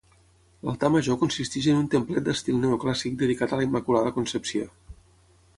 L'altar 0.67 0.89
major 0.93 1.19
consisteix 1.23 1.67
en 1.73 1.77
un 1.81 1.91
templet 1.95 2.27
d'estil 2.29 2.59
neoclàssic 2.63 3.21
dedicat 3.23 3.55
a 3.55 3.61
la 3.61 3.69
Immaculada 3.71 4.15
Concepció. 4.21 4.71